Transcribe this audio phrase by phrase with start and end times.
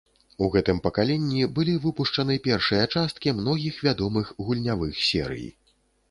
[0.43, 5.45] У гэтым пакаленні былі выпушчаны першыя часткі многіх вядомых гульнявых серый.